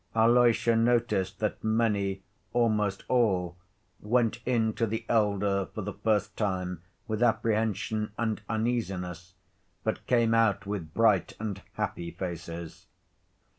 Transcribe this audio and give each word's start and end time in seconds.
Alyosha 0.15 0.75
noticed 0.75 1.37
that 1.41 1.63
many, 1.63 2.23
almost 2.53 3.03
all, 3.07 3.55
went 3.99 4.39
in 4.47 4.73
to 4.73 4.87
the 4.87 5.05
elder 5.07 5.67
for 5.75 5.83
the 5.83 5.93
first 5.93 6.35
time 6.35 6.81
with 7.07 7.21
apprehension 7.21 8.11
and 8.17 8.41
uneasiness, 8.49 9.35
but 9.83 10.07
came 10.07 10.33
out 10.33 10.65
with 10.65 10.95
bright 10.95 11.33
and 11.39 11.61
happy 11.75 12.09
faces. 12.09 12.87